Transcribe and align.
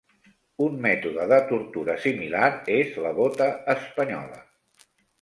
Un 0.67 0.79
mètode 0.85 1.27
de 1.33 1.39
tortura 1.51 1.99
similar 2.07 2.51
és 2.81 2.99
la 3.07 3.15
bota 3.23 3.51
espanyola. 3.79 4.45